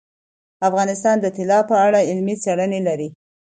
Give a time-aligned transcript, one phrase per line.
[0.67, 3.09] افغانستان د طلا په اړه علمي څېړنې لري.